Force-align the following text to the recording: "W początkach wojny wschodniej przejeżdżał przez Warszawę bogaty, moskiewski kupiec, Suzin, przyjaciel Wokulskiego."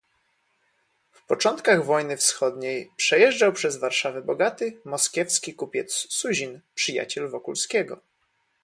"W 1.11 1.25
początkach 1.25 1.85
wojny 1.85 2.17
wschodniej 2.17 2.91
przejeżdżał 2.95 3.53
przez 3.53 3.77
Warszawę 3.77 4.21
bogaty, 4.21 4.81
moskiewski 4.85 5.53
kupiec, 5.53 5.91
Suzin, 6.09 6.61
przyjaciel 6.75 7.29
Wokulskiego." 7.29 7.99